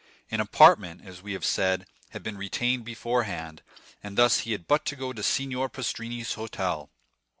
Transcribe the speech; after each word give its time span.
An 0.31 0.39
apartment, 0.39 1.01
as 1.05 1.21
we 1.21 1.33
have 1.33 1.45
said, 1.45 1.85
had 2.09 2.23
been 2.23 2.35
retained 2.35 2.83
beforehand, 2.83 3.61
and 4.01 4.17
thus 4.17 4.39
he 4.39 4.51
had 4.51 4.65
but 4.67 4.83
to 4.85 4.95
go 4.95 5.13
to 5.13 5.21
Signor 5.21 5.69
Pastrini's 5.69 6.33
hotel. 6.33 6.89